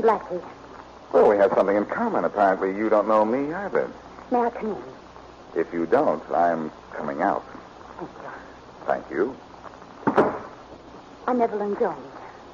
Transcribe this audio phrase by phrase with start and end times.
[0.00, 0.44] Boston Blackie?
[1.12, 2.24] Well, we have something in common.
[2.24, 3.90] Apparently, you don't know me either.
[4.30, 5.60] May I come in?
[5.60, 7.44] If you don't, I'm coming out.
[8.86, 9.36] Thank you.
[10.06, 10.34] Thank you.
[11.26, 11.98] I'm Evelyn Jones.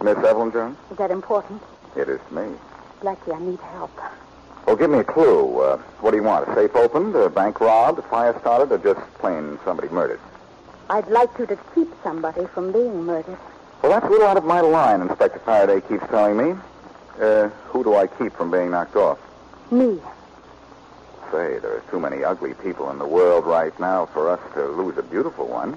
[0.03, 0.77] Miss Evelyn Jones?
[0.91, 1.63] Is that important?
[1.97, 2.57] It is to me.
[3.01, 3.91] Blackie, I need help.
[4.67, 5.61] Well, give me a clue.
[5.61, 6.49] Uh, what do you want?
[6.49, 10.21] A safe opened, a bank robbed, a fire started, or just plain somebody murdered?
[10.89, 13.39] I'd like you to keep somebody from being murdered.
[13.83, 16.55] Well, that's a little out of my line, Inspector Faraday keeps telling me.
[17.21, 19.19] Uh, who do I keep from being knocked off?
[19.71, 19.99] Me.
[21.31, 24.67] Say, there are too many ugly people in the world right now for us to
[24.67, 25.75] lose a beautiful one.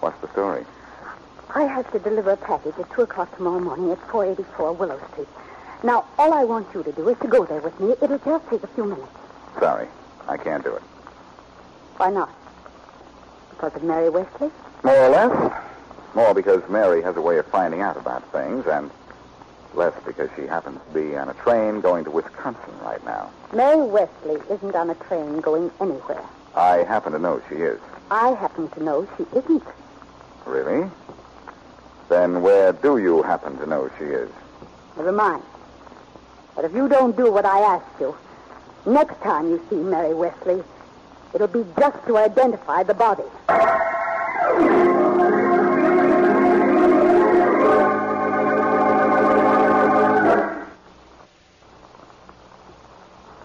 [0.00, 0.64] What's the story?
[1.54, 5.28] I have to deliver a package at 2 o'clock tomorrow morning at 484 Willow Street.
[5.84, 7.92] Now, all I want you to do is to go there with me.
[8.02, 9.06] It'll just take a few minutes.
[9.60, 9.86] Sorry,
[10.26, 10.82] I can't do it.
[11.96, 12.30] Why not?
[13.50, 14.50] Because of Mary Wesley?
[14.82, 15.62] More or less.
[16.14, 18.90] More because Mary has a way of finding out about things, and
[19.76, 23.30] less because she happens to be on a train going to Wisconsin right now.
[23.52, 26.24] Mary Wesley isn't on a train going anywhere.
[26.54, 27.80] I happen to know she is.
[28.10, 29.64] I happen to know she isn't.
[30.46, 30.88] Really?
[32.08, 34.30] Then where do you happen to know she is?
[34.96, 35.42] Never mind.
[36.54, 38.16] But if you don't do what I ask you,
[38.86, 40.62] next time you see Mary Wesley,
[41.34, 43.24] it'll be just to identify the body.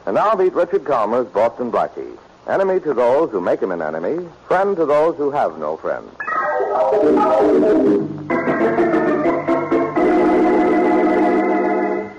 [0.10, 2.18] And now meet Richard Kollmar's Boston Blackie.
[2.48, 6.10] Enemy to those who make him an enemy, friend to those who have no friends.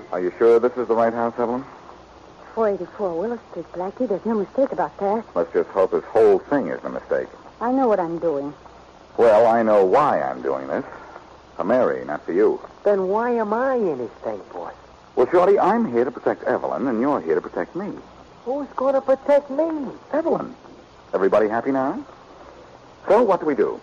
[0.09, 1.65] Are you sure this is the right house, Evelyn?
[2.55, 4.07] 484 Willow Street, Blackie.
[4.07, 5.25] There's no mistake about that.
[5.35, 7.27] Let's just hope this whole thing is a mistake.
[7.59, 8.53] I know what I'm doing.
[9.17, 10.85] Well, I know why I'm doing this.
[11.57, 12.61] For Mary, not for you.
[12.85, 14.71] Then why am I in his thing, boss?
[15.15, 17.91] Well, Shorty, I'm here to protect Evelyn, and you're here to protect me.
[18.45, 19.91] Who's going to protect me?
[20.13, 20.55] Evelyn.
[21.13, 22.03] Everybody happy now?
[23.07, 23.79] So, what do we do?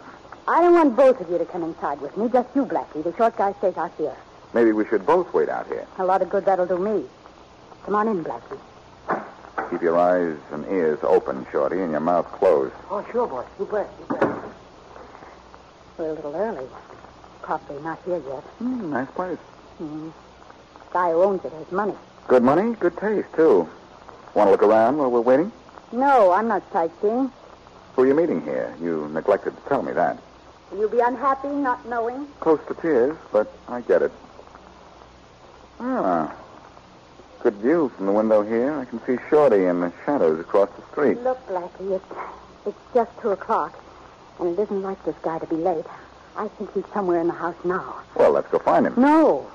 [0.47, 2.29] I don't want both of you to come inside with me.
[2.31, 3.05] Just you, Blackie.
[3.05, 4.17] The short guy stays out here.
[4.55, 5.87] Maybe we should both wait out here.
[5.99, 7.05] A lot of good that'll do me.
[7.85, 8.59] Come on in, Blackie.
[9.71, 12.75] Keep your eyes and ears open, Shorty, and your mouth closed.
[12.91, 13.45] Oh, sure, boss.
[13.59, 13.91] You bet.
[14.01, 14.39] You bet.
[15.99, 16.67] We're a little early.
[17.43, 18.43] Probably not here yet.
[18.59, 19.39] Hmm, nice place.
[19.77, 20.09] Hmm.
[20.93, 21.95] Guy who owns it has money.
[22.27, 23.69] Good money, good taste, too.
[24.35, 25.53] Want to look around while we're waiting?
[25.93, 27.31] No, I'm not sightseeing.
[27.95, 28.75] Who are you meeting here?
[28.81, 30.19] You neglected to tell me that.
[30.71, 32.27] Will you be unhappy not knowing?
[32.41, 34.13] Close to tears, but I get it.
[35.81, 36.35] Ah.
[37.41, 38.75] Good view from the window here.
[38.75, 41.19] I can see Shorty in the shadows across the street.
[41.23, 42.05] Look, Blackie, it's,
[42.67, 43.79] it's just two o'clock,
[44.41, 45.87] and it isn't like this guy to be late.
[46.37, 47.97] I think he's somewhere in the house now.
[48.15, 48.95] Well, let's go find him.
[48.97, 49.51] No.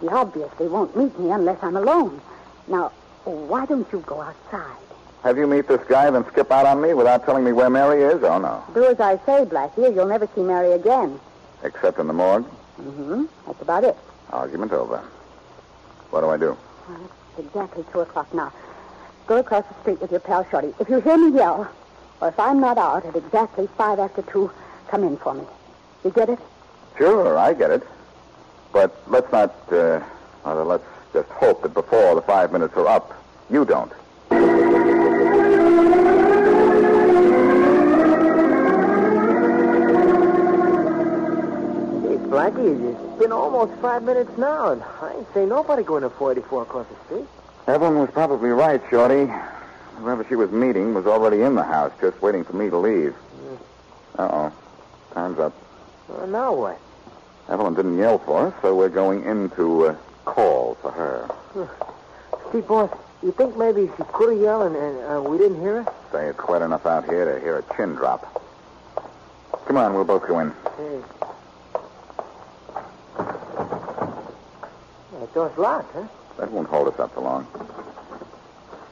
[0.00, 2.20] He obviously won't meet me unless I'm alone.
[2.68, 2.92] Now,
[3.24, 4.76] why don't you go outside?
[5.22, 8.02] Have you meet this guy, then skip out on me without telling me where Mary
[8.02, 8.22] is?
[8.22, 8.64] Oh, no.
[8.72, 11.20] Do as I say, Blackie, or you'll never see Mary again.
[11.62, 12.46] Except in the morgue.
[12.80, 13.24] Mm-hmm.
[13.46, 13.96] That's about it.
[14.30, 14.98] Argument over.
[16.10, 16.56] What do I do?
[16.88, 18.52] Well, it's exactly two o'clock now.
[19.26, 20.72] Go across the street with your pal Shorty.
[20.80, 21.70] If you hear me yell,
[22.22, 24.50] or if I'm not out at exactly five after two,
[24.88, 25.44] come in for me.
[26.02, 26.38] You get it?
[26.96, 27.82] Sure, I get it.
[28.72, 30.00] But let's not, uh,
[30.44, 33.12] let's just hope that before the five minutes are up,
[33.50, 33.92] you don't.
[34.30, 34.36] Hey,
[42.28, 46.62] Blackie, is, been almost five minutes now, and I ain't seen nobody going to 484
[46.62, 47.26] across the street.
[47.66, 49.30] Evelyn was probably right, Shorty.
[49.96, 53.14] Whoever she was meeting was already in the house, just waiting for me to leave.
[54.16, 54.52] Uh-oh.
[55.12, 55.52] Time's up.
[56.08, 56.78] Well, now what?
[57.50, 61.28] Evelyn didn't yell for us, so we're going in to uh, call for her.
[62.52, 62.90] See, boss,
[63.22, 65.92] you think maybe she could have yelled and, and uh, we didn't hear her?
[66.12, 68.40] Say it's wet enough out here to hear a chin drop.
[69.66, 70.50] Come on, we'll both go in.
[70.76, 71.00] Hey.
[75.18, 76.06] That door's locked, huh?
[76.38, 77.46] That won't hold us up for long.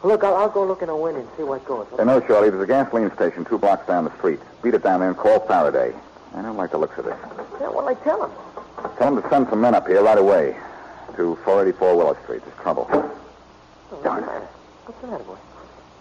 [0.03, 1.87] Look, I'll, I'll go look in a window and see what goes.
[1.93, 1.99] On.
[1.99, 4.41] Hey, no, Shorty, there's a gasoline station two blocks down the street.
[4.63, 5.95] Beat it down there and call Faraday.
[6.35, 7.17] I don't like the looks of this.
[7.61, 8.31] Yeah, what'll I tell him?
[8.99, 10.57] Tell him to send some men up here right away
[11.17, 12.43] to 484 Willow Street.
[12.45, 12.85] There's trouble.
[12.91, 13.03] Darn
[13.91, 14.21] what's the it.
[14.27, 14.49] matter?
[14.85, 15.37] What's the matter, boy?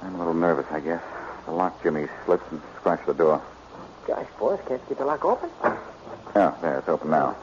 [0.04, 1.02] I'm a little nervous, I guess.
[1.46, 3.42] The lock Jimmy slipped and scratched the door.
[4.06, 5.50] Gosh, boys, can't you get the lock open?
[6.36, 7.36] Yeah, there, it's open now.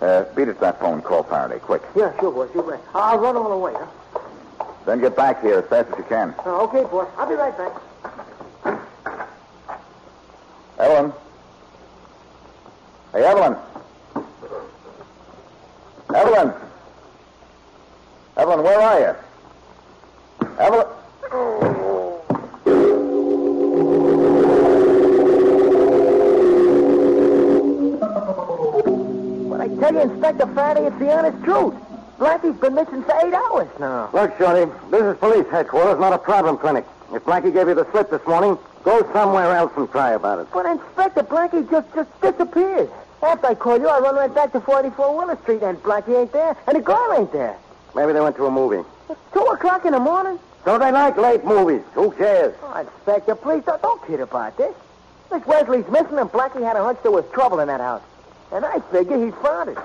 [0.00, 1.82] Uh, beat it to that phone call Faraday, quick.
[1.96, 2.50] Yeah, sure, boys.
[2.54, 2.80] You right.
[2.94, 3.86] I'll run all the way, huh?
[4.86, 6.34] Then get back here as fast as you can.
[6.44, 7.06] Oh, okay, boy.
[7.16, 7.72] I'll be right back.
[10.78, 11.12] Evelyn.
[13.12, 13.24] Hey.
[13.24, 13.56] Evelyn.
[30.38, 31.74] You, Inspector Faraday, it's the honest truth.
[32.18, 34.08] Blackie's been missing for eight hours now.
[34.12, 36.84] Look, Shorty, this is police headquarters, not a problem clinic.
[37.12, 40.48] If Blackie gave you the slip this morning, go somewhere else and cry about it.
[40.52, 42.90] But Inspector Blackie just just disappeared.
[43.22, 46.32] After I called you, I run right back to 44 Willow Street, and Blackie ain't
[46.32, 47.56] there, and the girl ain't there.
[47.94, 48.86] Maybe they went to a movie.
[49.08, 50.38] It's two o'clock in the morning.
[50.64, 51.82] So they like late movies.
[51.94, 52.54] Who cares?
[52.62, 54.74] Oh, Inspector, please don't, don't kid about this.
[55.32, 58.02] Miss Wesley's missing, and Blackie had a hunch there was trouble in that house.
[58.52, 59.78] And I figure he's found it.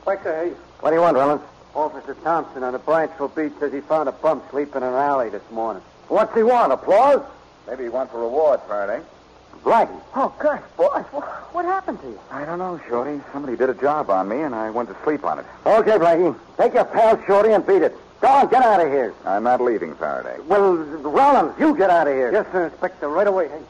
[0.00, 1.42] Inspector Hayes, What do you want, Rollins?
[1.74, 5.28] Officer Thompson on the Bryanteville Beach says he found a bum sleeping in an alley
[5.28, 5.82] this morning.
[6.08, 6.72] What's he want?
[6.72, 7.22] Applause?
[7.68, 9.04] Maybe he wants a reward, Faraday.
[9.04, 9.58] Eh?
[9.62, 10.00] Blackie.
[10.16, 10.86] Oh, gosh, boy.
[11.12, 12.18] what, what happened to you?
[12.30, 13.20] I don't know, Shorty.
[13.30, 15.44] Somebody did a job on me, and I went to sleep on it.
[15.66, 16.34] Okay, Blackie.
[16.56, 17.94] Take your pal Shorty and beat it.
[18.22, 19.12] Go on, get out of here.
[19.26, 20.40] I'm not leaving, Faraday.
[20.48, 22.32] Well, Rollins, you get out of here.
[22.32, 23.48] Yes, sir, Inspector, right away.
[23.48, 23.60] Hey.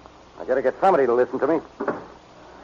[0.40, 1.60] I gotta get somebody to listen to me.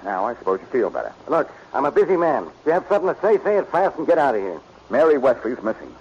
[0.06, 1.12] Now, I suppose you feel better.
[1.26, 2.44] Look, I'm a busy man.
[2.44, 4.61] If you have something to say, say it fast and get out of here.
[4.88, 5.93] Mary Wesley's missing.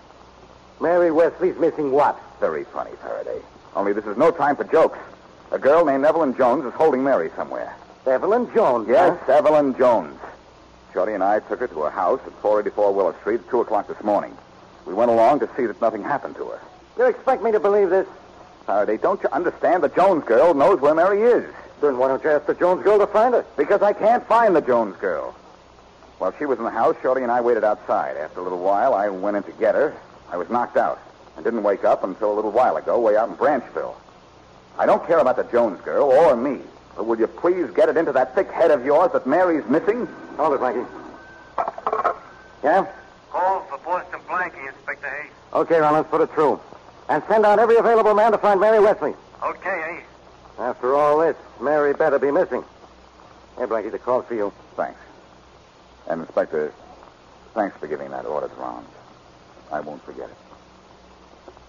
[0.79, 2.15] Mary Wesley's missing what?
[2.39, 3.41] Very funny, Faraday.
[3.75, 4.99] Only this is no time for jokes.
[5.49, 7.75] A girl named Evelyn Jones is holding Mary somewhere.
[8.05, 8.87] Evelyn Jones.
[8.87, 9.33] Yes, huh?
[9.33, 10.19] Evelyn Jones.
[10.93, 13.87] Shorty and I took her to a house at 484 Willow Street at 2 o'clock
[13.87, 14.37] this morning.
[14.85, 16.61] We went along to see that nothing happened to her.
[16.95, 18.07] You expect me to believe this?
[18.67, 21.51] Faraday, don't you understand the Jones girl knows where Mary is?
[21.81, 23.45] Then why don't you ask the Jones girl to find her?
[23.57, 25.35] Because I can't find the Jones girl.
[26.17, 28.15] While she was in the house, Shorty and I waited outside.
[28.17, 29.93] After a little while, I went in to get her.
[30.31, 30.99] I was knocked out.
[31.35, 33.95] and didn't wake up until a little while ago, way out in Branchville.
[34.77, 36.59] I don't care about the Jones girl or me,
[36.95, 40.07] but will you please get it into that thick head of yours that Mary's missing?
[40.37, 40.87] Hold it, Blackie.
[42.63, 42.85] Yeah?
[43.31, 45.31] Call for Boston Blackie, Inspector Hayes.
[45.53, 46.59] Okay, Rollins, put it through.
[47.09, 49.13] And send out every available man to find Mary Wesley.
[49.43, 50.03] Okay, Hayes.
[50.57, 52.63] After all this, Mary better be missing.
[53.57, 54.53] Hey, Blackie, the call for you.
[54.75, 54.99] Thanks.
[56.07, 56.73] And, Inspector,
[57.53, 58.87] thanks for giving that order to Rollins.
[59.71, 60.35] I won't forget it.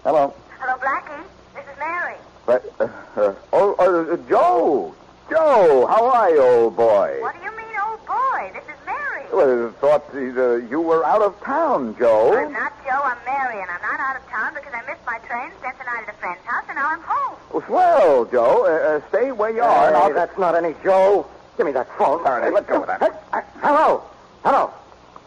[0.03, 0.33] Hello.
[0.59, 1.23] Hello, Blackie.
[1.53, 2.15] This is Mary.
[2.45, 4.95] But, uh, uh, oh, uh, Joe!
[5.29, 7.17] Joe, how are you, old boy?
[7.19, 8.51] What do you mean, old boy?
[8.53, 8.76] This is
[9.33, 9.47] Mary.
[9.63, 12.33] Well, thought uh, you were out of town, Joe.
[12.37, 15.17] I'm not Joe, I'm Mary, and I'm not out of town because I missed my
[15.27, 17.63] train, spent the night at a friend's house, and now I'm home.
[17.69, 18.65] Well, Joe.
[18.65, 19.87] Uh, uh, stay where you are.
[19.87, 21.27] and Hey, I'll- that's not any Joe.
[21.57, 22.23] Give me that phone.
[22.23, 23.01] Faraday, let go of that.
[23.01, 24.03] Hey, uh, hello.
[24.43, 24.71] Hello.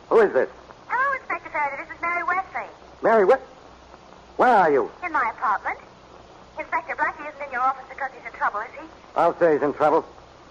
[0.09, 0.49] Who is this?
[0.89, 1.83] Hello, Inspector Faraday.
[1.83, 2.69] This is Mary Wesley.
[3.03, 3.41] Mary, what?
[4.37, 4.91] Where are you?
[5.05, 5.79] In my apartment.
[6.59, 8.87] Inspector Blackie isn't in your office because he's in trouble, is he?
[9.17, 10.05] I'll say he's in trouble.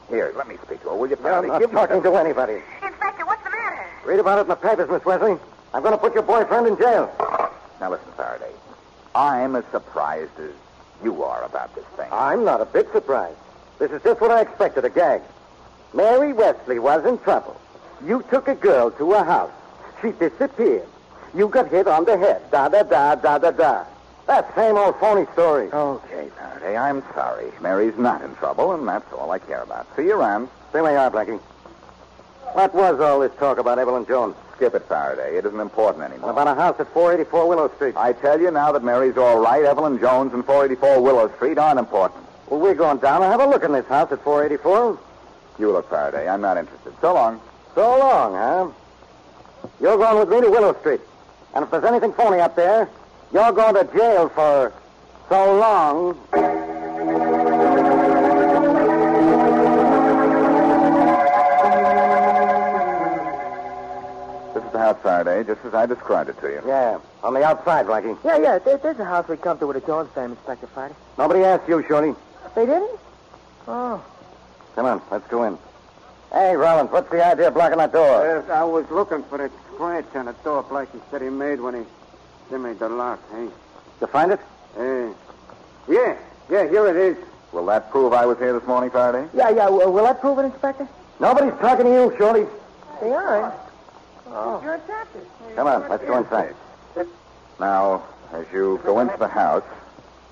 [0.10, 2.62] Here, let me speak to her, will you, I'm not Give talking to anybody.
[2.82, 3.39] Inspector, what's the matter?
[4.06, 5.38] Read about it in the papers, Miss Wesley.
[5.74, 7.14] I'm going to put your boyfriend in jail.
[7.80, 8.52] Now, listen, Faraday.
[9.14, 10.52] I'm as surprised as
[11.04, 12.08] you are about this thing.
[12.12, 13.38] I'm not a bit surprised.
[13.78, 15.22] This is just what I expected, a gag.
[15.94, 17.60] Mary Wesley was in trouble.
[18.06, 19.52] You took a girl to a house.
[20.02, 20.88] She disappeared.
[21.36, 22.50] You got hit on the head.
[22.52, 23.86] Da da da da da da.
[24.28, 25.72] That same old phony story.
[25.72, 27.52] Okay, Faraday, I'm sorry.
[27.62, 29.88] Mary's not in trouble, and that's all I care about.
[29.96, 30.50] See you around.
[30.70, 31.40] Stay where you are, Blackie.
[32.54, 34.36] What was all this talk about Evelyn Jones?
[34.56, 35.38] Skip it, Faraday.
[35.38, 36.32] It isn't important anymore.
[36.32, 37.96] About a house at 484 Willow Street.
[37.96, 39.64] I tell you now that Mary's all right.
[39.64, 42.26] Evelyn Jones and 484 Willow Street aren't important.
[42.48, 45.00] Well, we're going down and have a look in this house at 484.
[45.60, 46.28] You look, Faraday.
[46.28, 46.94] I'm not interested.
[47.00, 47.40] So long.
[47.76, 48.72] So long, huh?
[49.80, 51.02] You're going with me to Willow Street.
[51.54, 52.90] And if there's anything phony up there,
[53.32, 54.74] you're going to jail for
[55.30, 56.20] so long.
[65.00, 66.62] This is Faraday, just as I described it to you.
[66.68, 68.18] Yeah, on the outside, Blackie.
[68.26, 68.60] Yeah, yeah.
[68.60, 70.94] There, there's a house we come to with a Jones family, Inspector Friday.
[71.18, 72.14] Nobody asked you, Shorty.
[72.54, 73.00] They didn't?
[73.66, 74.04] Oh.
[74.76, 75.58] Come on, let's go in.
[76.34, 78.44] Hey, Rollins, what's the idea of blocking that door?
[78.50, 81.86] Uh, I was looking for that scratch on the door Blackie said he made when
[82.50, 83.46] he made the lock, hey?
[83.46, 83.52] Did
[84.02, 84.40] you find it?
[84.78, 85.14] Uh,
[85.88, 86.18] yeah,
[86.50, 87.18] yeah, here it is.
[87.54, 89.30] Will that prove I was here this morning, Faraday?
[89.34, 89.70] Yeah, yeah.
[89.70, 90.88] Will, will that prove it, Inspector?
[91.22, 92.46] Nobody's talking to you, Shorty.
[93.02, 93.69] They aren't.
[94.32, 94.62] Oh.
[94.64, 95.20] You're a doctor.
[95.56, 96.56] Come on, let's go inside.
[97.60, 99.64] Now, as you go into the house,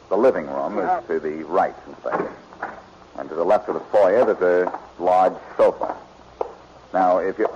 [0.09, 2.31] the living room is to the right, Inspector.
[3.17, 5.97] And to the left of the foyer, there's a large sofa.
[6.93, 7.49] Now, if you.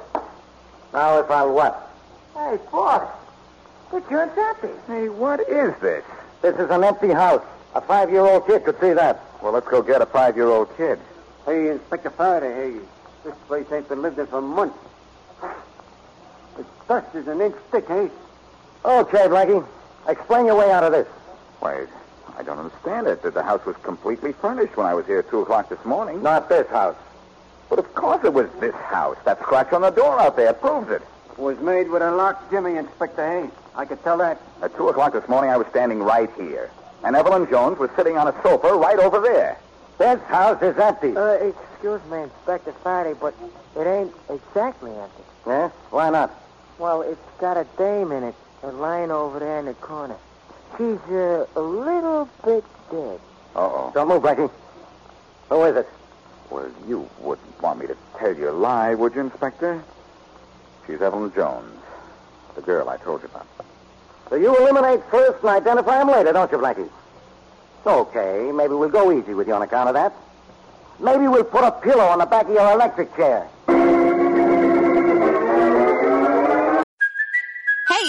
[0.93, 1.89] Now, if I'll what?
[2.33, 3.09] Hey, boss.
[3.91, 4.69] The joint's empty.
[4.87, 6.03] Hey, what is this?
[6.41, 7.43] This is an empty house.
[7.75, 9.21] A five-year-old kid could see that.
[9.41, 10.99] Well, let's go get a five year old kid.
[11.45, 12.79] Hey, Inspector Faraday, hey,
[13.23, 14.77] this place ain't been lived in for months.
[16.91, 18.09] The dust is an inch thick, eh?
[18.83, 19.65] Okay, Blackie.
[20.09, 21.07] Explain your way out of this.
[21.61, 21.87] Wait,
[22.37, 23.21] I don't understand it.
[23.21, 26.21] The house was completely furnished when I was here at 2 o'clock this morning.
[26.21, 26.97] Not this house.
[27.69, 29.15] But of course it was this house.
[29.23, 31.01] That scratch on the door out there proves it.
[31.29, 33.51] It Was made with a locked jimmy, Inspector Hayes.
[33.73, 34.41] I could tell that.
[34.61, 36.71] At 2 o'clock this morning, I was standing right here.
[37.05, 39.57] And Evelyn Jones was sitting on a sofa right over there.
[39.97, 41.15] This house is empty.
[41.15, 43.33] Uh, excuse me, Inspector Friday, but
[43.77, 45.23] it ain't exactly empty.
[45.47, 45.69] yeah?
[45.89, 46.35] Why not?
[46.81, 48.33] Well, it's got a dame in it,
[48.63, 50.15] a lying over there in the corner.
[50.75, 53.19] She's uh, a little bit dead.
[53.55, 53.91] Uh-oh.
[53.93, 54.49] Don't move, Blackie.
[55.49, 55.87] Who is it?
[56.49, 59.83] Well, you wouldn't want me to tell you a lie, would you, Inspector?
[60.87, 61.79] She's Evelyn Jones,
[62.55, 63.45] the girl I told you about.
[64.31, 66.89] So you eliminate first and identify him later, don't you, Blackie?
[67.85, 70.13] Okay, maybe we'll go easy with you on account of that.
[70.99, 73.47] Maybe we'll put a pillow on the back of your electric chair.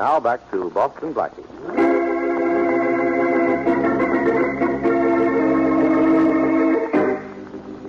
[0.00, 1.44] Now back to Boston Blackie.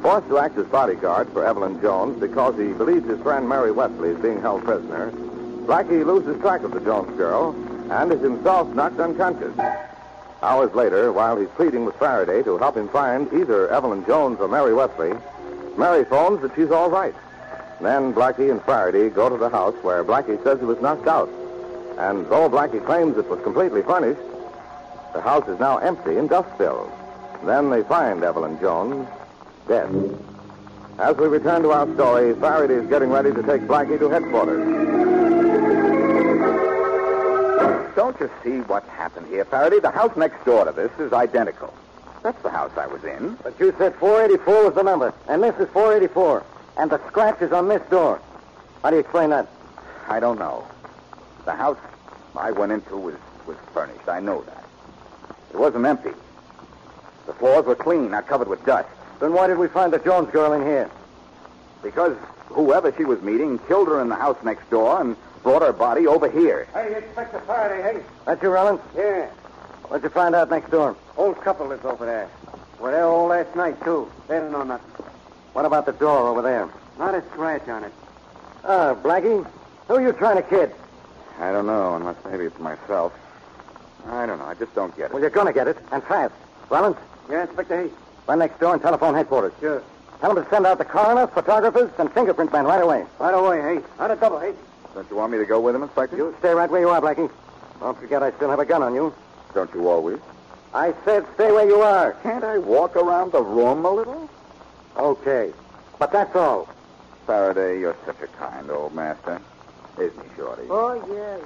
[0.01, 4.09] Forced to act as bodyguard for Evelyn Jones because he believes his friend Mary Wesley
[4.09, 5.09] is being held prisoner,
[5.65, 7.55] Blackie loses track of the Jones girl
[7.89, 9.57] and is himself knocked unconscious.
[10.41, 14.49] Hours later, while he's pleading with Faraday to help him find either Evelyn Jones or
[14.49, 15.13] Mary Wesley,
[15.77, 17.15] Mary phones that she's all right.
[17.79, 21.29] Then Blackie and Faraday go to the house where Blackie says he was knocked out.
[21.97, 24.21] And though Blackie claims it was completely furnished,
[25.13, 26.91] the house is now empty and dust filled.
[27.43, 29.07] Then they find Evelyn Jones
[29.67, 29.89] dead.
[30.99, 34.61] As we return to our story, Faraday is getting ready to take Blackie to headquarters.
[37.95, 39.79] Don't you see what happened here, Faraday?
[39.79, 41.73] The house next door to this is identical.
[42.23, 43.37] That's the house I was in.
[43.43, 46.43] But you said 484 was the number, and this is 484.
[46.77, 48.21] And the scratch is on this door.
[48.83, 49.47] How do you explain that?
[50.07, 50.65] I don't know.
[51.45, 51.77] The house
[52.35, 54.07] I went into was, was furnished.
[54.07, 54.63] I know that.
[55.53, 56.11] It wasn't empty.
[57.25, 58.87] The floors were clean, not covered with dust.
[59.19, 60.89] Then why did we find the Jones girl in here?
[61.83, 62.17] Because
[62.47, 66.07] whoever she was meeting killed her in the house next door and brought her body
[66.07, 66.67] over here.
[66.73, 68.05] Hey, Inspector Faraday, hey.
[68.25, 68.81] That you, Rollins?
[68.95, 69.27] Yeah.
[69.87, 70.95] What'd you find out next door?
[71.17, 72.29] Old couple lives over there.
[72.79, 74.11] Were there all last night, too.
[74.27, 75.05] They don't know nothing.
[75.53, 76.69] What about the door over there?
[76.97, 77.93] Not a scratch on it.
[78.63, 79.45] Ah, Blackie,
[79.87, 80.73] who are you trying to kid?
[81.41, 83.13] I don't know, unless maybe it's myself.
[84.07, 84.45] I don't know.
[84.45, 85.11] I just don't get it.
[85.13, 86.33] Well, you're going to get it, and fast.
[86.69, 86.95] Rollins,
[87.29, 87.91] Yeah, Inspector Hayes.
[88.27, 89.51] run next door and telephone headquarters.
[89.59, 89.83] Sure.
[90.21, 93.05] Tell them to send out the coroner, photographers, and fingerprint men right away.
[93.19, 93.83] Right away, Hayes.
[93.99, 94.55] On a double, Hayes.
[94.93, 96.15] Don't you want me to go with him, Inspector?
[96.15, 97.29] You stay right where you are, Blackie.
[97.79, 99.13] Don't forget I still have a gun on you.
[99.55, 100.19] Don't you always?
[100.73, 102.13] I said stay where you are.
[102.23, 104.29] Can't I walk around the room a little?
[104.95, 105.51] Okay.
[105.97, 106.69] But that's all.
[107.25, 109.41] Faraday, you're such a kind old master.
[109.97, 110.63] Isn't he, Shorty?
[110.69, 111.43] Oh, yeah, yeah.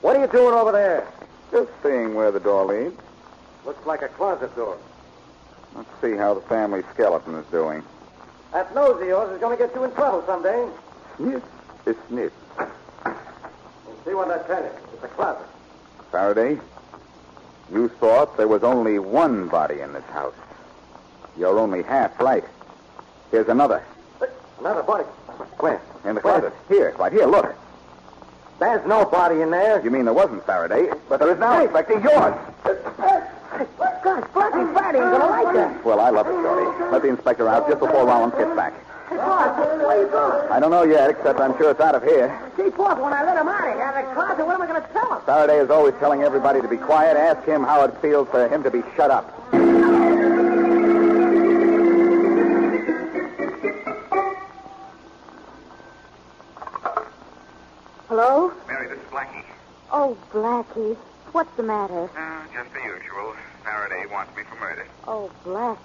[0.00, 1.06] What are you doing over there?
[1.50, 3.00] Just seeing where the door leads.
[3.64, 4.76] Looks like a closet door.
[5.74, 7.82] Let's see how the family skeleton is doing.
[8.52, 10.68] That nose of yours is going to get you in trouble someday.
[11.16, 11.42] Sniff.
[11.86, 12.32] It's sniff.
[13.04, 13.14] We'll
[14.04, 14.72] see what that is.
[14.94, 15.46] It's a closet.
[16.10, 16.58] Faraday,
[17.72, 20.34] you thought there was only one body in this house.
[21.36, 22.44] You're only half right.
[23.30, 23.84] Here's another.
[24.58, 25.04] Another body.
[25.58, 25.80] Where?
[26.06, 26.52] In the closet.
[26.68, 27.52] Here, right here, look.
[28.60, 29.82] There's no body in there.
[29.84, 32.34] You mean there wasn't Faraday, but there is now, Inspector, yours.
[34.02, 35.84] Gosh, Blackie, Fatty ain't gonna like that.
[35.84, 36.92] Well, I love it, Shorty.
[36.92, 38.72] Let the inspector out just before Rollins gets back.
[39.08, 40.52] Hey, boss, where you going?
[40.52, 42.30] I don't know yet, except I'm sure it's out of here.
[42.56, 44.80] Gee, boss, when I let him out of here, the closet, what am I going
[44.82, 45.22] to tell him?
[45.26, 47.16] Faraday is always telling everybody to be quiet.
[47.16, 49.35] Ask him how it feels for him to be shut up.
[60.36, 60.94] Blackie.
[61.32, 62.10] What's the matter?
[62.14, 63.34] Uh, just the usual.
[63.64, 64.86] Faraday wants me for murder.
[65.08, 65.78] Oh, Blackie.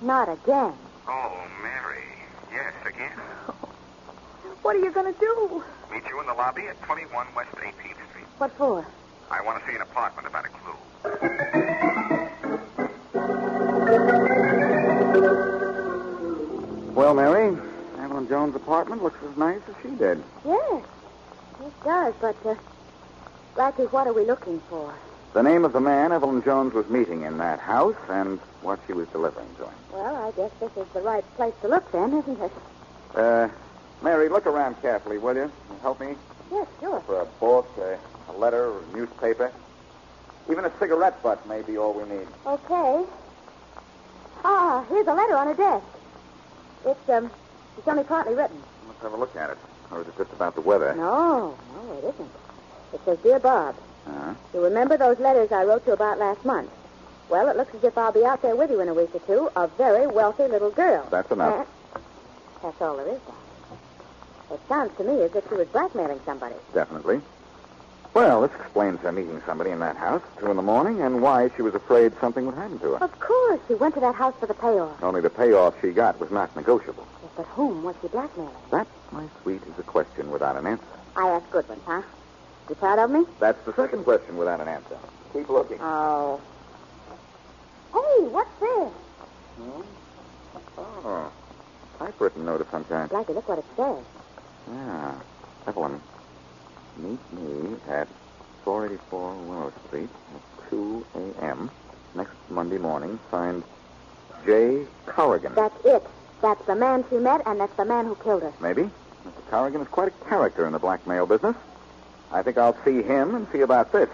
[0.00, 0.72] Not again.
[1.06, 2.02] Oh, Mary.
[2.52, 3.12] Yes, again.
[4.62, 5.62] What are you going to do?
[5.92, 7.74] Meet you in the lobby at 21 West 18th
[8.10, 8.26] Street.
[8.38, 8.84] What for?
[9.30, 10.74] I want to see an apartment about a clue.
[16.94, 17.56] Well, Mary,
[18.00, 20.20] Evelyn Jones' apartment looks as nice as she did.
[20.44, 20.82] Yes.
[21.64, 22.56] It does, but, uh,
[23.56, 24.92] Blackie, what are we looking for?
[25.32, 28.92] The name of the man Evelyn Jones was meeting in that house and what she
[28.92, 29.74] was delivering to him.
[29.92, 32.52] Well, I guess this is the right place to look then, isn't it?
[33.14, 33.48] Uh,
[34.02, 35.50] Mary, look around carefully, will you?
[35.80, 36.16] Help me?
[36.52, 37.00] Yes, sure.
[37.06, 37.98] For a book, a,
[38.30, 39.50] a letter, a newspaper.
[40.50, 42.28] Even a cigarette butt may be all we need.
[42.46, 43.04] Okay.
[44.44, 45.86] Ah, here's a letter on a desk.
[46.84, 47.30] It's, um,
[47.78, 48.62] it's only partly written.
[48.86, 49.58] Let's have a look at it.
[49.90, 50.94] Or is it just about the weather?
[50.94, 52.30] No, no, it isn't.
[52.92, 53.74] It says, Dear Bob,
[54.06, 56.70] Uh, you remember those letters I wrote you about last month?
[57.28, 59.18] Well, it looks as if I'll be out there with you in a week or
[59.20, 61.06] two, a very wealthy little girl.
[61.10, 61.66] That's enough.
[62.62, 63.34] That's all there is, Bob.
[64.52, 66.54] It sounds to me as if she was blackmailing somebody.
[66.72, 67.20] definitely.
[68.14, 71.20] Well, this explains her meeting somebody in that house at two in the morning and
[71.20, 73.02] why she was afraid something would happen to her.
[73.04, 75.02] Of course, she went to that house for the payoff.
[75.02, 77.06] Only the payoff she got was not negotiable.
[77.22, 78.54] Yes, but whom was she blackmailing?
[78.70, 80.84] That, my sweet, is a question without an answer.
[81.14, 82.00] I asked good ones, huh?
[82.68, 83.24] You proud of me?
[83.38, 84.96] That's the second question without an answer.
[85.32, 85.78] Keep looking.
[85.80, 86.40] Oh.
[87.92, 88.92] Hey, what's this?
[89.56, 89.82] Hmm?
[90.78, 91.32] Oh,
[91.98, 93.08] typewritten note of some kind.
[93.10, 94.04] Blackie, look what it says.
[94.70, 95.14] Yeah.
[95.66, 96.00] Evelyn,
[96.98, 98.08] meet me at
[98.64, 101.70] 484 Willow Street at 2 a.m.
[102.14, 103.18] next Monday morning.
[103.30, 103.62] Signed
[104.44, 104.86] J.
[105.06, 105.54] Corrigan.
[105.54, 106.02] That's it.
[106.42, 108.52] That's the man she met, and that's the man who killed her.
[108.60, 108.82] Maybe.
[108.82, 109.50] Mr.
[109.50, 111.56] Corrigan is quite a character in the blackmail business.
[112.32, 114.08] I think I'll see him and see about this.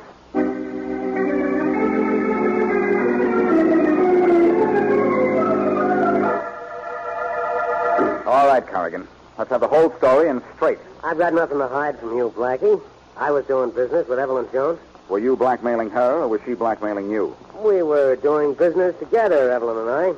[8.26, 9.08] All right, Corrigan.
[9.38, 10.78] Let's have the whole story and straight.
[11.02, 12.80] I've got nothing to hide from you, Blackie.
[13.16, 14.78] I was doing business with Evelyn Jones.
[15.08, 17.36] Were you blackmailing her, or was she blackmailing you?
[17.58, 20.14] We were doing business together, Evelyn and I.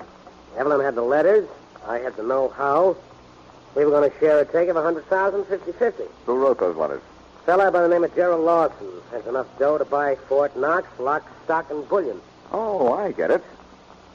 [0.59, 1.49] Evelyn had the letters.
[1.87, 2.97] I had the know-how.
[3.75, 6.09] We were going to share a take of a 100000 50-50.
[6.27, 7.03] Who wrote those letters?
[7.47, 11.31] Fella by the name of Gerald Lawson has enough dough to buy Fort Knox, lock,
[11.45, 12.19] stock, and bullion.
[12.53, 13.45] Oh, I get it.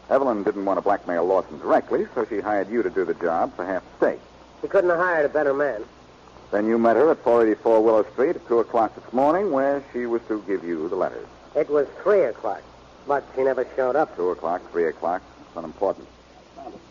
[0.10, 3.56] Evelyn didn't want to blackmail Lawson directly, so she hired you to do the job
[3.56, 4.22] for half the stake.
[4.62, 5.84] She couldn't have hired a better man.
[6.50, 10.08] Then you met her at 484 Willow Street at 2 o'clock this morning, where she
[10.08, 11.28] was to give you the letters.
[11.56, 12.64] It was 3 o'clock,
[13.08, 14.16] but she never showed up.
[14.16, 15.22] 2 o'clock, 3 o'clock.
[15.42, 16.08] It's unimportant.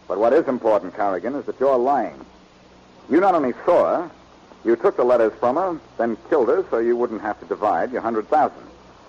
[0.07, 2.25] But what is important, Corrigan, is that you're lying.
[3.11, 4.11] You not only saw her,
[4.65, 7.93] you took the letters from her, then killed her so you wouldn't have to divide
[7.93, 8.57] your 100000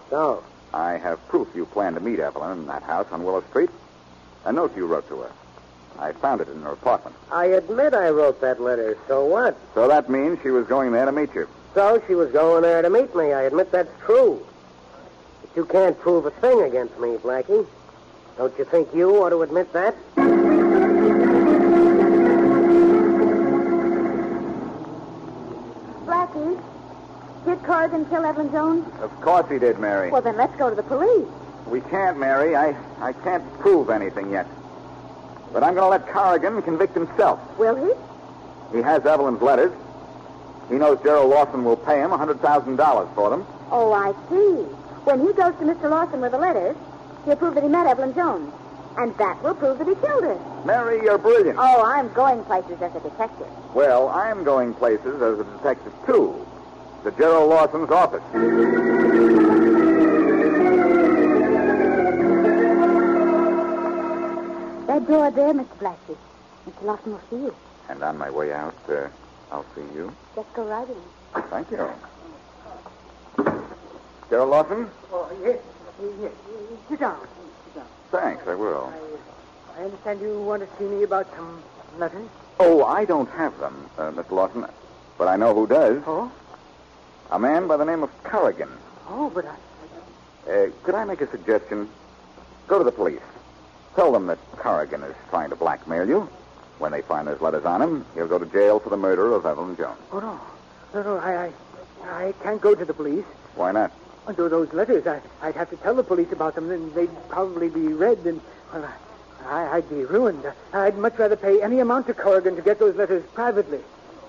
[0.09, 3.69] So, I have proof you planned to meet Evelyn in that house on Willow Street.
[4.45, 5.31] A note you wrote to her.
[5.99, 7.15] I found it in her apartment.
[7.31, 8.97] I admit I wrote that letter.
[9.07, 9.57] So what?
[9.73, 11.47] So that means she was going there to meet you.
[11.73, 13.33] So she was going there to meet me.
[13.33, 14.45] I admit that's true.
[15.41, 17.67] But you can't prove a thing against me, Blackie.
[18.37, 19.95] Don't you think you ought to admit that?
[26.29, 26.61] Blackie,
[27.45, 28.87] did Corrigan kill Evelyn Jones?
[29.01, 30.11] Of course he did, Mary.
[30.11, 31.27] Well, then let's go to the police.
[31.67, 32.55] We can't, Mary.
[32.55, 34.47] I, I can't prove anything yet.
[35.53, 37.39] But I'm going to let Corrigan convict himself.
[37.57, 38.77] Will he?
[38.77, 39.71] He has Evelyn's letters.
[40.69, 43.45] He knows Gerald Lawson will pay him $100,000 for them.
[43.71, 44.63] Oh, I see.
[45.05, 45.89] When he goes to Mr.
[45.89, 46.75] Lawson with the letters,
[47.25, 48.53] he'll prove that he met Evelyn Jones.
[48.97, 50.63] And that will prove that he killed her.
[50.65, 51.57] Mary, you're brilliant.
[51.59, 53.47] Oh, I'm going places as a detective.
[53.73, 56.45] Well, I'm going places as a detective, too.
[57.03, 58.23] To Gerald Lawson's office.
[64.87, 65.77] That door there, Mr.
[65.79, 66.17] Blackie.
[66.67, 66.83] Mr.
[66.83, 67.55] Lawson will see you.
[67.87, 69.07] And on my way out, uh,
[69.51, 70.13] I'll see you.
[70.35, 71.43] Just go right in.
[71.49, 71.89] Thank you.
[74.29, 74.89] Gerald Lawson?
[75.11, 75.59] Oh, yes.
[76.21, 76.31] Yes.
[76.89, 77.17] Sit down.
[78.11, 78.91] Thanks, I will.
[79.77, 81.61] I understand you want to see me about some
[81.97, 82.27] letters?
[82.59, 84.31] Oh, I don't have them, uh, Mr.
[84.31, 84.65] Lawson,
[85.17, 86.01] but I know who does.
[86.07, 86.31] Oh?
[87.31, 88.69] A man by the name of Corrigan.
[89.07, 90.51] Oh, but I...
[90.51, 91.87] Uh, could I make a suggestion?
[92.67, 93.21] Go to the police.
[93.95, 96.21] Tell them that Corrigan is trying to blackmail you.
[96.79, 99.45] When they find those letters on him, he'll go to jail for the murder of
[99.45, 99.99] Evelyn Jones.
[100.11, 100.39] Oh, no.
[100.93, 101.51] No, no, I,
[102.03, 103.25] I, I can't go to the police.
[103.55, 103.91] Why not?
[104.29, 107.67] Under those letters, I, I'd have to tell the police about them, and they'd probably
[107.67, 108.39] be read, and
[108.71, 108.87] well,
[109.43, 110.43] I, I'd be ruined.
[110.71, 113.79] I'd much rather pay any amount to Corrigan to get those letters privately.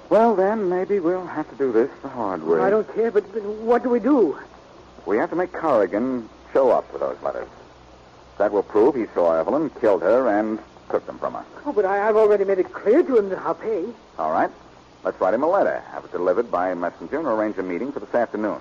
[0.09, 2.61] Well, then, maybe we'll have to do this the hard way.
[2.61, 4.39] I don't care, but, but what do we do?
[5.05, 7.49] We have to make Corrigan show up with those letters.
[8.39, 10.61] That will prove he saw Evelyn, killed her, and
[10.91, 11.45] took them from her.
[11.67, 13.85] Oh, but I, I've already made it clear to him that I'll pay.
[14.19, 14.51] All right.
[15.05, 18.01] Let's write him a letter, have it delivered by messenger, and arrange a meeting for
[18.01, 18.61] this afternoon.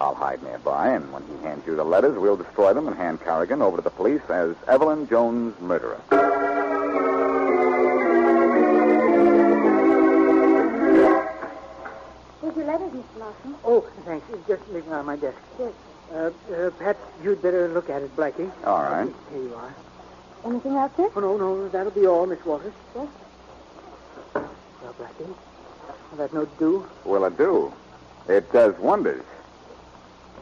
[0.00, 3.20] I'll hide nearby, and when he hands you the letters, we'll destroy them and hand
[3.20, 6.00] Corrigan over to the police as Evelyn Jones' murderer.
[12.40, 13.18] Here's your letters, Mr.
[13.18, 13.54] Lawson.
[13.64, 14.24] Oh, thanks.
[14.32, 15.36] It's just leaving on my desk.
[15.58, 15.72] Yes.
[16.12, 18.50] Uh, uh, perhaps you'd better look at it, Blackie.
[18.64, 19.12] All right.
[19.32, 19.74] Here you are.
[20.44, 21.10] Anything else, sir?
[21.16, 22.72] Oh, no, no, that'll be all, Miss Walters.
[22.94, 23.08] Yes.
[24.34, 26.86] Well, Blackie, will that note do?
[27.04, 27.72] Will it do?
[28.28, 29.24] It does wonders.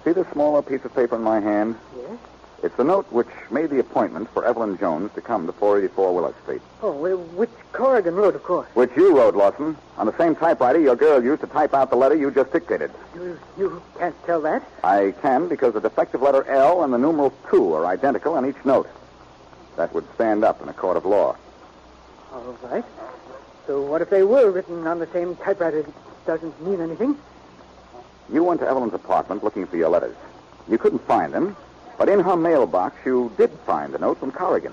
[0.06, 1.74] See the smaller piece of paper in my hand?
[1.96, 2.16] Yes.
[2.62, 6.32] It's the note which made the appointment for Evelyn Jones to come to 484 Willow
[6.44, 6.62] Street.
[6.80, 8.68] Oh, well, which Corrigan wrote, of course.
[8.74, 9.76] Which you wrote, Lawson.
[9.96, 12.92] On the same typewriter your girl used to type out the letter you just dictated.
[13.16, 14.62] You, you can't tell that.
[14.84, 18.64] I can because the defective letter L and the numeral 2 are identical on each
[18.64, 18.88] note.
[19.76, 21.36] That would stand up in a court of law.
[22.32, 22.84] All right.
[23.66, 25.80] So what if they were written on the same typewriter?
[25.80, 25.92] It
[26.26, 27.18] doesn't mean anything.
[28.32, 30.16] You went to Evelyn's apartment looking for your letters.
[30.68, 31.56] You couldn't find them,
[31.98, 34.72] but in her mailbox you did find the note from Corrigan.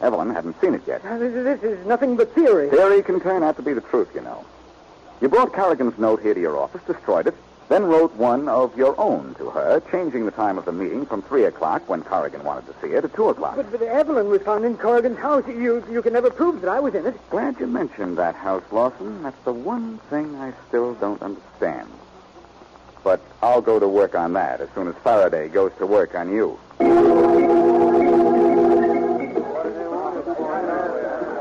[0.00, 1.04] Evelyn hadn't seen it yet.
[1.04, 2.68] Now, this, this is nothing but theory.
[2.70, 4.44] Theory can turn out to be the truth, you know.
[5.20, 7.34] You brought Corrigan's note here to your office, destroyed it,
[7.68, 11.22] then wrote one of your own to her, changing the time of the meeting from
[11.22, 13.54] 3 o'clock, when Corrigan wanted to see her, to 2 o'clock.
[13.56, 15.44] But, but Evelyn was found in Corrigan's house.
[15.46, 17.14] You, you can never prove that I was in it.
[17.30, 19.22] Glad you mentioned that house, Lawson.
[19.22, 21.88] That's the one thing I still don't understand.
[23.04, 26.32] But I'll go to work on that as soon as Faraday goes to work on
[26.32, 26.58] you.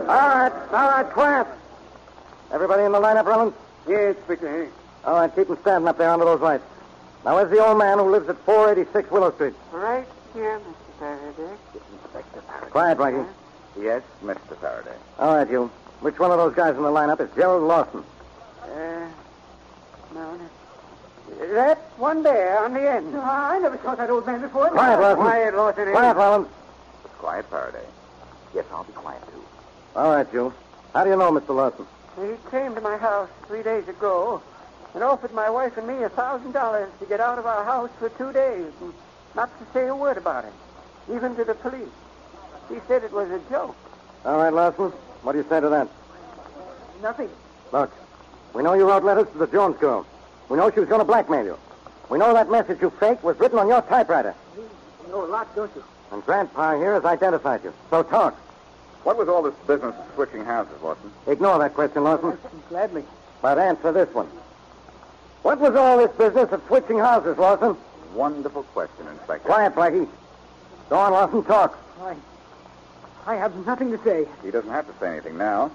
[0.08, 1.48] All right, all right, quiet.
[2.52, 3.54] Everybody in the lineup, Rollins?
[3.88, 4.68] Yes, Inspector.
[5.06, 6.64] All right, keep them standing up there under those lights.
[7.24, 9.54] Now, where's the old man who lives at 486 Willow Street?
[9.72, 11.00] Right here, Mr.
[11.00, 11.54] Faraday.
[12.04, 12.72] Inspector Faraday.
[12.72, 13.28] Quiet, Blackie.
[13.80, 14.58] Yes, Mr.
[14.60, 14.96] Faraday.
[15.20, 15.72] All right, you.
[16.02, 18.04] Which one of those guys in the lineup is Gerald Lawson?
[18.64, 19.08] Uh,
[20.14, 20.40] no,
[21.40, 21.54] no.
[21.54, 23.14] That one there on the end.
[23.14, 24.70] No, I never saw that old man before.
[24.70, 25.24] Quiet, Lawson.
[25.24, 25.92] Quiet, Lawson.
[25.92, 26.48] Quiet, Rollins.
[27.18, 27.86] Quiet, Faraday.
[28.54, 29.44] Yes, I'll be quiet, too.
[29.96, 30.54] All right, you.
[30.94, 31.56] How do you know Mr.
[31.56, 31.86] Lawson?
[32.18, 34.42] He came to my house three days ago
[34.94, 37.90] and offered my wife and me a thousand dollars to get out of our house
[38.00, 38.94] for two days and
[39.36, 40.54] not to say a word about it,
[41.14, 41.88] even to the police.
[42.68, 43.76] He said it was a joke.
[44.26, 44.92] All right, Lawson.
[45.24, 45.88] What do you say to that?
[47.02, 47.30] Nothing.
[47.72, 47.92] Look,
[48.54, 50.06] we know you wrote letters to the Jones girl.
[50.52, 51.58] We know she was going to blackmail you.
[52.10, 54.36] We know that message you faked was written on your typewriter.
[54.58, 54.68] You
[55.10, 55.84] know a lot, don't you?
[56.12, 57.74] And Grandpa here has identified you.
[57.90, 58.36] So talk.
[59.04, 61.10] What was all this business of switching houses, Lawson?
[61.26, 62.38] Ignore that question, Lawson.
[62.68, 63.06] Gladly.
[63.42, 64.28] But answer this one.
[65.42, 67.78] What was all this business of switching houses, Lawson?
[68.14, 69.48] Wonderful question, Inspector.
[69.48, 70.10] Quiet, Blackie.
[70.90, 71.80] Go on, Lawson, talk.
[72.02, 72.16] I,
[73.26, 74.28] I have nothing to say.
[74.44, 75.72] He doesn't have to say anything now.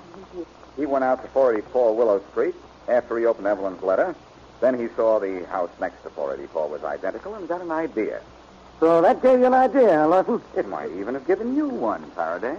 [0.76, 2.54] He went out to 484 Willow Street
[2.88, 4.14] after he opened Evelyn's letter.
[4.60, 8.20] Then he saw the house next to 484 was identical and got an idea.
[8.80, 10.42] So that gave you an idea, huh, Lawson?
[10.56, 12.56] It might even have given you one, Faraday.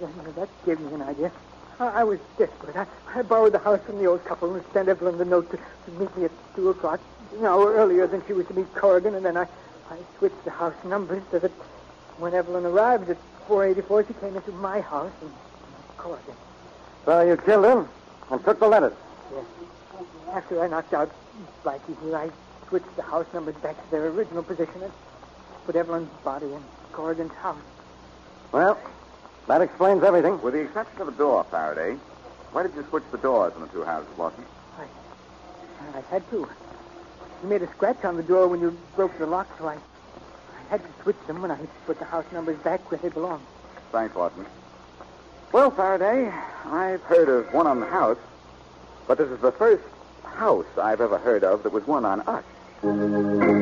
[0.00, 1.30] Yes, that, that gave me an idea.
[1.78, 2.76] I, I was desperate.
[2.76, 5.56] I, I borrowed the house from the old couple and sent Evelyn the note to,
[5.56, 7.00] to meet me at 2 o'clock,
[7.38, 9.46] an hour earlier than she was to meet Corrigan, and then I,
[9.90, 11.50] I switched the house numbers so that
[12.18, 15.30] when Evelyn arrived at 484, she came into my house and
[15.98, 16.34] Corrigan.
[17.04, 17.88] So you killed him
[18.30, 18.94] and took the letters.
[19.34, 19.44] Yes.
[20.32, 21.10] After I knocked out
[21.64, 22.30] Blackie here, I
[22.68, 24.92] switched the house numbers back to their original position and
[25.66, 26.62] put Evelyn's body in
[26.92, 27.56] Corrigan's house.
[28.50, 28.78] Well,
[29.48, 30.40] that explains everything.
[30.40, 31.98] With the exception of the door, Faraday,
[32.52, 34.44] why did you switch the doors in the two houses, Lawson?
[35.94, 36.48] I had to.
[37.42, 40.70] You made a scratch on the door when you broke the lock, so I, I
[40.70, 43.42] had to switch them when I put the house numbers back where they belong.
[43.90, 44.46] Thanks, Lawson.
[45.50, 46.32] Well, Faraday,
[46.64, 48.18] I've heard of one on the house,
[49.06, 49.82] but this is the first
[50.32, 53.61] house I've ever heard of that was one on us.